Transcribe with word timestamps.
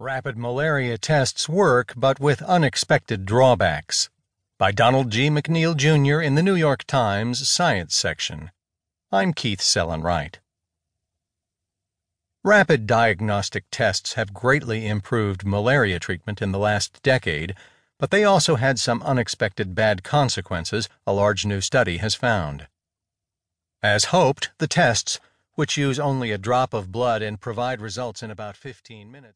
Rapid 0.00 0.36
malaria 0.36 0.98
tests 0.98 1.48
work, 1.48 1.92
but 1.96 2.18
with 2.18 2.42
unexpected 2.42 3.24
drawbacks. 3.24 4.10
By 4.58 4.72
Donald 4.72 5.10
G. 5.10 5.30
McNeil, 5.30 5.76
Jr. 5.76 6.20
in 6.20 6.34
the 6.34 6.42
New 6.42 6.56
York 6.56 6.82
Times 6.82 7.48
Science 7.48 7.94
section. 7.94 8.50
I'm 9.12 9.32
Keith 9.32 9.60
Sellon-Wright. 9.60 10.40
Rapid 12.42 12.88
diagnostic 12.88 13.66
tests 13.70 14.14
have 14.14 14.34
greatly 14.34 14.84
improved 14.84 15.46
malaria 15.46 16.00
treatment 16.00 16.42
in 16.42 16.50
the 16.50 16.58
last 16.58 17.00
decade, 17.04 17.54
but 17.96 18.10
they 18.10 18.24
also 18.24 18.56
had 18.56 18.80
some 18.80 19.00
unexpected 19.04 19.76
bad 19.76 20.02
consequences, 20.02 20.88
a 21.06 21.12
large 21.12 21.46
new 21.46 21.60
study 21.60 21.98
has 21.98 22.16
found. 22.16 22.66
As 23.80 24.06
hoped, 24.06 24.50
the 24.58 24.66
tests, 24.66 25.20
which 25.54 25.76
use 25.76 26.00
only 26.00 26.32
a 26.32 26.38
drop 26.38 26.74
of 26.74 26.90
blood 26.90 27.22
and 27.22 27.40
provide 27.40 27.80
results 27.80 28.24
in 28.24 28.30
about 28.32 28.56
15 28.56 29.08
minutes, 29.08 29.32